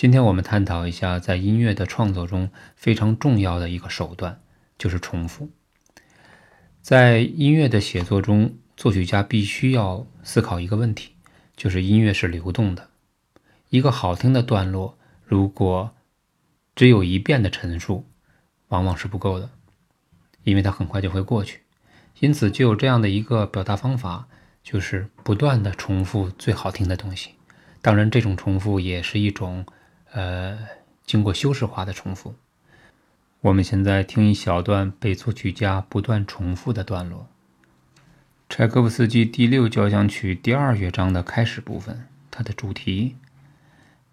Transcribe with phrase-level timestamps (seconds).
[0.00, 4.40] 今天我们探讨一下，在音乐的创作中非常重要的一个手段，
[4.78, 5.50] 就是重复。
[6.80, 11.10] 在音乐的写作中，作曲家必须要思考一个问题，
[11.54, 12.88] 就是音乐是流动的。
[13.68, 15.94] 一个好听的段落，如果
[16.74, 18.06] 只有一遍的陈述，
[18.68, 19.50] 往往是不够的，
[20.44, 21.60] 因为它很快就会过去。
[22.20, 24.28] 因此，就有这样的一个表达方法，
[24.62, 27.32] 就是不断的重复最好听的东西。
[27.82, 29.66] 当然，这种重复也是一种。
[30.12, 30.58] 呃，
[31.04, 32.34] 经过修饰化的重复。
[33.40, 37.26] 我们现在听一小段被作曲家不断重复的段落：
[38.48, 43.16] 柴可夫斯基第六交响曲第二乐章的开始部分，它的主题。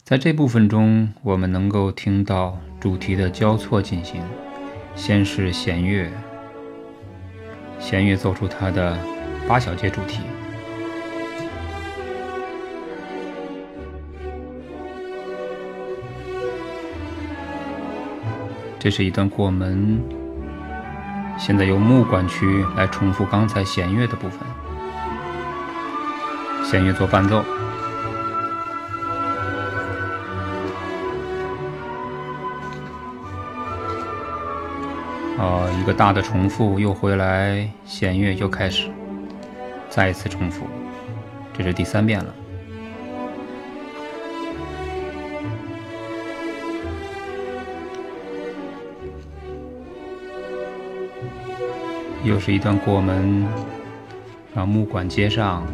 [0.04, 4.24] 在这部分中，我们能够听到主题的交错进行。
[4.96, 6.10] 先是弦乐，
[7.80, 8.98] 弦乐奏出它的
[9.48, 10.22] 八小节主题。
[18.80, 20.00] 这是一段过门，
[21.38, 24.40] 现在由木管区来重复刚才弦乐的部分，
[26.64, 27.44] 弦乐做伴奏。
[35.40, 38.90] 哦，一个大的重复又回来，弦乐又开始，
[39.90, 40.66] 再一次重复，
[41.58, 42.34] 这是第三遍了。
[52.28, 53.48] 又是一段过门，
[54.54, 55.66] 把木管接上。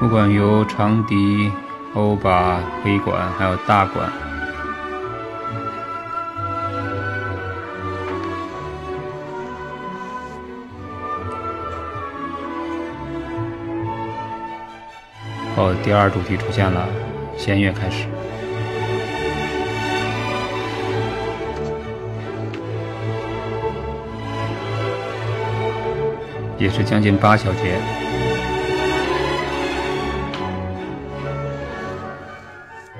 [0.00, 1.52] 木管由长笛、
[1.92, 4.10] 欧巴、黑管还有大管。
[15.58, 16.88] 哦，第二主题出现了，
[17.36, 18.06] 弦乐开始。
[26.58, 27.78] 也是将近八小节。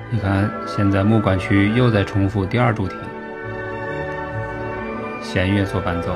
[0.09, 2.95] 你看，现在木管区又在重复第二主题，
[5.21, 6.13] 弦乐做伴奏。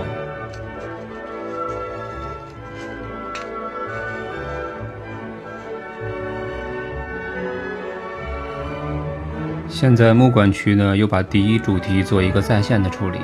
[9.68, 13.20] 现在木管区呢，又把第一主题做一个再现的处理，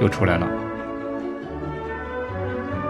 [0.00, 0.63] 又出来了。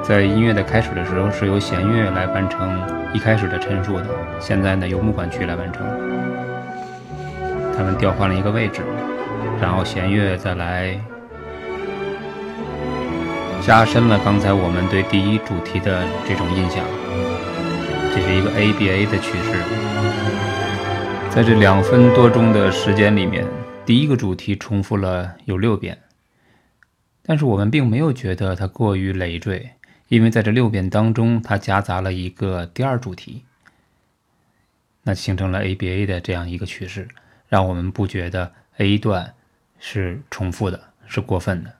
[0.07, 2.79] 在音乐的开始的时候，是由弦乐来完成
[3.15, 4.07] 一开始的陈述的。
[4.39, 5.83] 现在呢，由木管区来完成。
[7.75, 8.83] 他们调换了一个位置，
[9.59, 11.01] 然后弦乐再来
[13.63, 16.85] 加深了刚才我们对第一主题的这种印象。
[18.15, 19.57] 这是一个 ABA 的趋势。
[21.31, 23.47] 在这两分多钟的时间里面，
[23.87, 25.99] 第一个主题重复了有六遍，
[27.25, 29.71] 但是我们并没有觉得它过于累赘。
[30.09, 33.45] 因为在这六遍当中，它夹杂了一个第二主题，
[35.03, 37.09] 那形成了 ABA 的这样一个趋势，
[37.49, 39.35] 让我们不觉得 A 段
[39.79, 41.73] 是重复的，是过分的。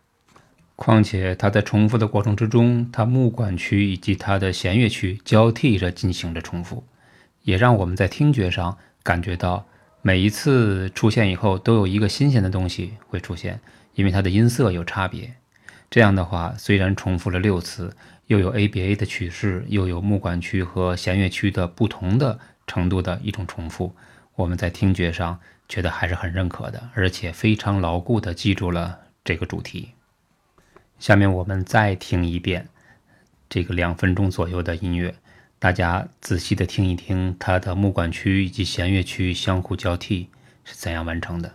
[0.77, 6.83] 况且它在重复的过程之中，它木管区以及它的弦乐区交替着进行着重复，
[7.43, 9.65] 也让我们在听觉上感觉到
[10.03, 13.61] 每一次出现以后都有一个新鲜的东西会出现，
[13.95, 15.35] 因为它的音色有差别。
[15.91, 17.97] 这样的话，虽然重复了六次。
[18.29, 23.95] 又有 ABA 的曲式，又有木管区和弦乐区的不同的程度的一种重复，
[24.35, 29.91] 我们在听觉上觉得还是很认可的，而且非常牢固地记住了这个主题。
[30.99, 32.67] 下面我们再听一遍
[33.51, 35.15] 这个两分钟左右的音乐，
[35.59, 40.31] 大家仔细地听一听它的木管区以及弦乐区相互交替
[40.65, 41.53] 是怎样完成的。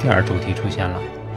[0.00, 1.27] 第二主题出现了。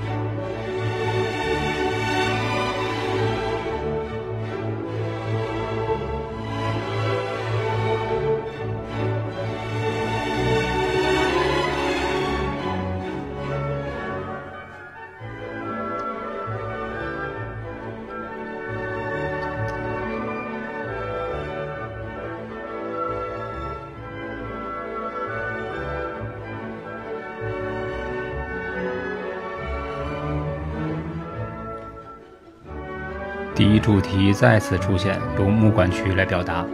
[33.62, 36.66] 第一主题再次出现，由木管区来表达。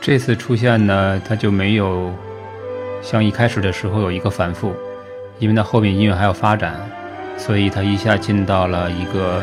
[0.00, 2.14] 这次出现呢，它就没有
[3.02, 4.72] 像一开始的时候有一个反复。
[5.38, 6.74] 因为它后面音乐还要发展，
[7.36, 9.42] 所以它一下进到了一个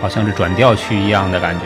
[0.00, 1.64] 好像是转调区一样的感觉，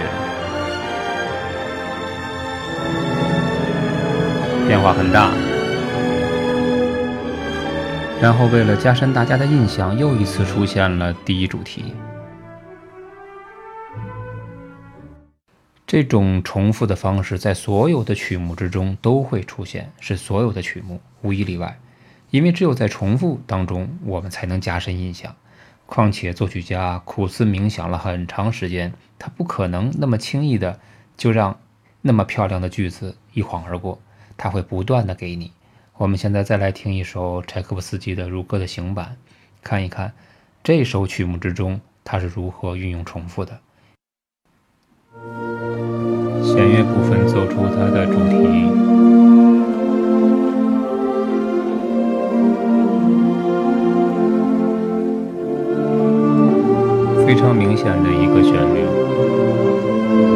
[4.66, 5.30] 变化很大。
[8.20, 11.94] 然后为了加深大家的印象，又一次出现了第一主题。
[15.86, 21.78] 这种重复的方式在所有的曲目之中都会出现，是所有的曲目无一例外。
[22.30, 25.34] 因为只有在重复当中，我们才能加深印象。
[25.86, 30.78] 况且作曲家苦思冥想了很长时间，他不可能那么轻易的
[31.16, 31.58] 就让
[32.02, 33.98] 那么漂亮的句子一晃而过，
[34.36, 35.52] 他会不断的给你。
[35.96, 39.06] 我们现在再来听一首柴可夫斯基的《如歌的行版》，
[39.62, 40.12] 看一看
[40.62, 43.58] 这首曲目之中他是如何运用重复的。
[46.44, 48.47] 弦乐部分奏出它的主题。
[57.28, 58.80] 非常明显的一个旋律，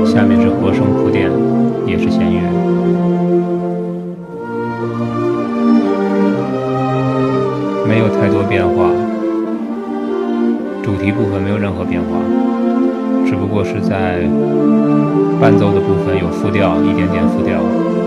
[0.05, 1.31] 下面是和声铺垫，
[1.87, 2.43] 也是弦乐，
[7.89, 8.91] 没有太多变化，
[10.83, 12.19] 主题部分没有任何变化，
[13.25, 14.19] 只不过是在
[15.41, 18.02] 伴奏的部分有复调，一点点复调。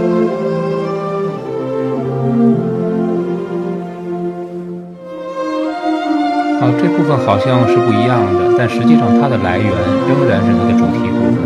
[6.80, 9.68] 这部分好像是不一样的，但实际上它的来源
[10.08, 11.38] 仍然是它的主题部分，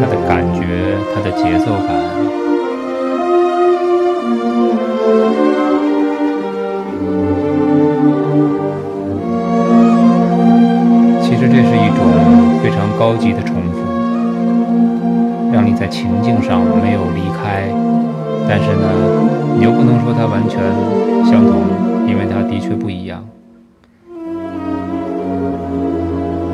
[0.00, 0.60] 它的感觉，
[1.14, 1.88] 它的节奏感。
[11.22, 12.00] 其实这是一种
[12.62, 13.78] 非常高级的重复，
[15.52, 17.72] 让你在情境上没有离开，
[18.48, 18.86] 但是呢，
[19.56, 20.60] 你又不能说它完全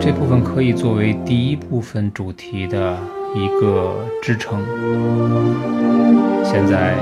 [0.06, 2.96] 这部分可以作为第一部分主题的
[3.34, 3.92] 一个
[4.22, 4.60] 支撑。
[6.44, 6.94] 现在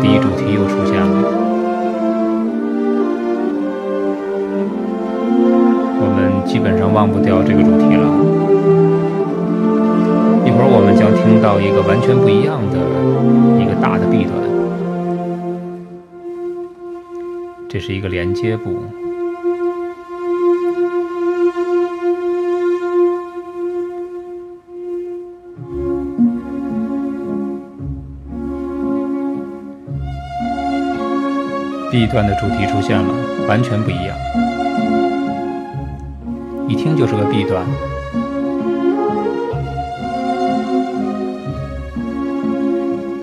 [0.00, 1.28] 第一主题又出现了，
[6.00, 8.08] 我们基本上忘不掉这个主题了。
[10.46, 12.78] 一会儿我们将听到一个完全不一样的
[13.62, 14.32] 一个大的 B 段，
[17.68, 18.76] 这是一个连接部。
[31.90, 33.14] B 段的主题出现了，
[33.48, 34.16] 完全不一样，
[36.68, 37.64] 一听就是个 B 段。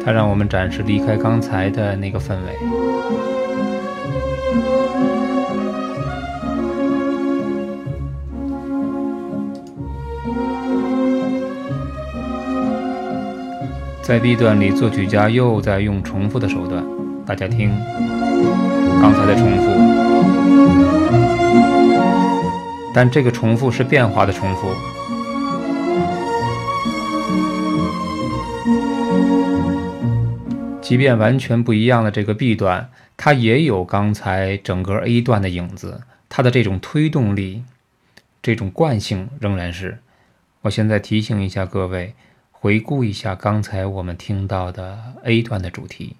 [0.03, 2.57] 它让我们暂时离开刚才的那个氛围，
[14.01, 16.83] 在 B 段里，作曲家又在用重复的手段，
[17.25, 17.71] 大家听。
[19.03, 19.67] 刚才的重复，
[22.93, 24.73] 但这个重复是变化的重复。
[30.81, 37.65] 即便完全不一样的这个 B 段，它也有刚才整个 A 段的影子，它的这种推动力、
[38.41, 39.99] 这种惯性仍然是。
[40.61, 42.15] 我现在提醒一下各位，
[42.51, 46.15] 回顾一下刚才我们听到的 A 段的主题。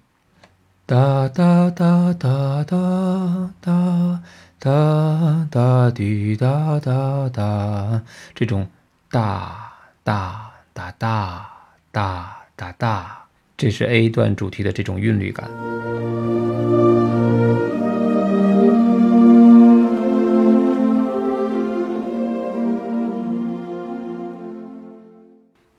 [0.86, 4.20] 哒哒哒哒哒哒
[4.58, 8.02] 哒哒滴哒哒哒，
[8.34, 8.68] 这种
[9.10, 9.72] 哒
[10.02, 11.46] 哒哒哒
[11.90, 13.24] 哒哒哒，
[13.56, 15.48] 这是 A 段主题的这种韵律感。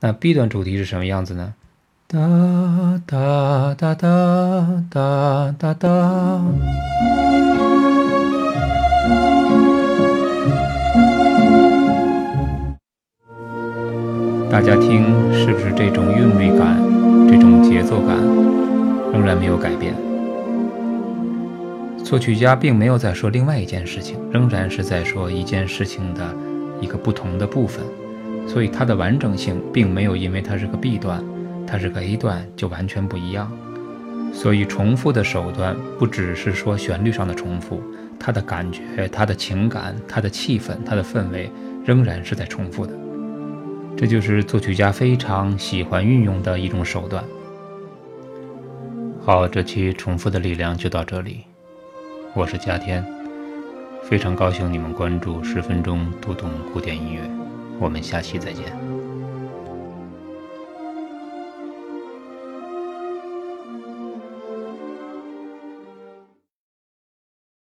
[0.00, 1.54] 那 B 段主题是什么样子呢？
[2.08, 2.20] 哒
[3.04, 4.08] 哒哒哒
[4.96, 6.42] 哒哒哒。
[14.50, 16.82] 大家听，是不是这种韵律感、
[17.28, 18.16] 这种节奏感
[19.12, 19.94] 仍然没有改变？
[22.02, 26.34] 作曲家并没有在说另外一件事情，仍然是在说一件事情的
[26.80, 27.84] 一个不同的部分，
[28.48, 31.22] 所以它的完整性并没有因为它是个 B 段，
[31.66, 33.52] 它是个 A 段就完全不一样。
[34.32, 37.82] 所以重复的手段不只是说旋律上的重复，
[38.18, 41.50] 它的感觉、它的情感、它的气氛、它的氛围
[41.84, 42.92] 仍然是在重复的。
[43.96, 47.24] 这就是作曲家非常喜欢运用的一种手段。
[49.24, 51.44] 好，这期重复的力量就到这里。
[52.34, 53.04] 我是嘉天，
[54.04, 57.20] 非常高兴你们关注十分钟读懂古典音乐。
[57.80, 58.95] 我们下期再见。